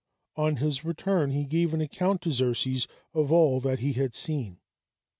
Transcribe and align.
On 0.35 0.55
his 0.55 0.83
return 0.83 1.29
he 1.29 1.43
gave 1.45 1.75
an 1.75 1.79
account 1.81 2.23
to 2.23 2.31
Xerxes 2.31 2.87
of 3.13 3.31
all 3.31 3.59
that 3.59 3.81
he 3.81 3.93
had 3.93 4.15
seen. 4.15 4.59